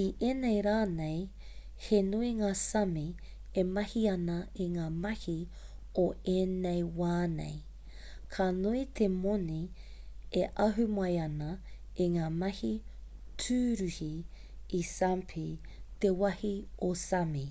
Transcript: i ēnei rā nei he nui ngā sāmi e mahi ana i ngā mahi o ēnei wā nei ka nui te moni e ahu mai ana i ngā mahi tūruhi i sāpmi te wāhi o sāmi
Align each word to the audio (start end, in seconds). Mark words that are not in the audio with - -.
i 0.00 0.02
ēnei 0.26 0.58
rā 0.66 0.74
nei 0.90 1.22
he 1.86 1.98
nui 2.10 2.28
ngā 2.40 2.50
sāmi 2.60 3.02
e 3.62 3.64
mahi 3.78 4.02
ana 4.10 4.36
i 4.64 4.66
ngā 4.74 4.84
mahi 5.06 5.34
o 6.02 6.04
ēnei 6.34 6.84
wā 7.00 7.16
nei 7.32 7.56
ka 8.36 8.46
nui 8.60 8.84
te 9.00 9.08
moni 9.16 9.58
e 10.42 10.44
ahu 10.66 10.86
mai 11.00 11.10
ana 11.24 11.50
i 12.06 12.08
ngā 12.18 12.28
mahi 12.44 12.72
tūruhi 13.46 14.12
i 14.82 14.84
sāpmi 14.92 15.48
te 16.06 16.14
wāhi 16.22 16.52
o 16.90 16.92
sāmi 17.06 17.44